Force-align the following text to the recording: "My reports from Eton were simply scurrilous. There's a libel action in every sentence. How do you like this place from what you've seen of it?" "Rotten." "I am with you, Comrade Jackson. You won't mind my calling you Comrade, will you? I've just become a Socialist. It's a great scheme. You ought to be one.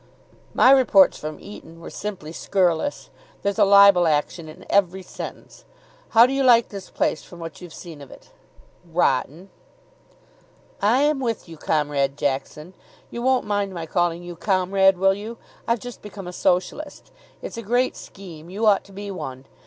"My 0.55 0.71
reports 0.71 1.19
from 1.19 1.39
Eton 1.39 1.79
were 1.79 1.91
simply 1.91 2.31
scurrilous. 2.31 3.11
There's 3.43 3.59
a 3.59 3.65
libel 3.65 4.07
action 4.07 4.49
in 4.49 4.65
every 4.67 5.03
sentence. 5.03 5.63
How 6.09 6.25
do 6.25 6.33
you 6.33 6.41
like 6.41 6.69
this 6.69 6.89
place 6.89 7.21
from 7.21 7.37
what 7.37 7.61
you've 7.61 7.71
seen 7.71 8.01
of 8.01 8.09
it?" 8.09 8.31
"Rotten." 8.91 9.51
"I 10.81 11.03
am 11.03 11.19
with 11.19 11.47
you, 11.47 11.55
Comrade 11.55 12.17
Jackson. 12.17 12.73
You 13.11 13.21
won't 13.21 13.45
mind 13.45 13.75
my 13.75 13.85
calling 13.85 14.23
you 14.23 14.35
Comrade, 14.35 14.97
will 14.97 15.13
you? 15.13 15.37
I've 15.67 15.77
just 15.79 16.01
become 16.01 16.25
a 16.25 16.33
Socialist. 16.33 17.11
It's 17.43 17.57
a 17.57 17.61
great 17.61 17.95
scheme. 17.95 18.49
You 18.49 18.65
ought 18.65 18.83
to 18.85 18.91
be 18.91 19.11
one. 19.11 19.45